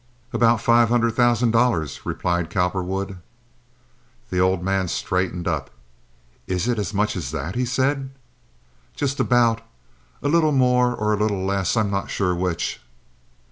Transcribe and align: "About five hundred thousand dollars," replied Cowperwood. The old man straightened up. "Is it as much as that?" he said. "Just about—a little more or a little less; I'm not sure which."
"About 0.33 0.59
five 0.63 0.89
hundred 0.89 1.11
thousand 1.13 1.51
dollars," 1.51 2.07
replied 2.07 2.49
Cowperwood. 2.49 3.19
The 4.31 4.39
old 4.39 4.63
man 4.63 4.87
straightened 4.87 5.47
up. 5.47 5.69
"Is 6.47 6.67
it 6.67 6.79
as 6.79 6.91
much 6.91 7.15
as 7.15 7.29
that?" 7.29 7.53
he 7.53 7.65
said. 7.65 8.09
"Just 8.95 9.19
about—a 9.19 10.27
little 10.27 10.53
more 10.53 10.95
or 10.95 11.13
a 11.13 11.17
little 11.17 11.45
less; 11.45 11.77
I'm 11.77 11.91
not 11.91 12.09
sure 12.09 12.33
which." 12.33 12.81